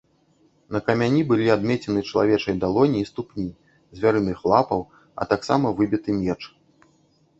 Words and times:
На 0.75 0.79
камяні 0.87 1.19
былі 1.31 1.47
адмеціны 1.55 2.01
чалавечай 2.09 2.55
далоні 2.63 2.97
і 3.01 3.09
ступні, 3.11 3.47
звярыных 3.99 4.37
лапаў, 4.53 4.81
а 5.19 5.29
таксама 5.35 5.67
выбіты 5.83 6.09
меч. 6.25 6.41